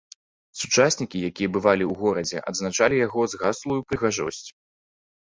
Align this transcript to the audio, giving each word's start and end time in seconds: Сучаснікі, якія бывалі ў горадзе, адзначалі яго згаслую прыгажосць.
Сучаснікі, 0.59 1.17
якія 1.29 1.49
бывалі 1.57 1.83
ў 1.87 1.93
горадзе, 2.01 2.37
адзначалі 2.51 2.95
яго 3.07 3.21
згаслую 3.35 3.77
прыгажосць. 3.91 4.41